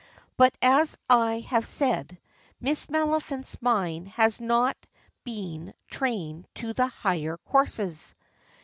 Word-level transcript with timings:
But 0.35 0.57
as 0.63 0.97
I 1.11 1.41
have 1.41 1.63
said, 1.63 2.17
Miss 2.59 2.87
Maliphant's 2.87 3.61
mind 3.61 4.07
has 4.07 4.41
not 4.41 4.75
been 5.23 5.75
trained 5.91 6.47
to 6.55 6.73
the 6.73 6.87
higher 6.87 7.37
courses. 7.45 8.15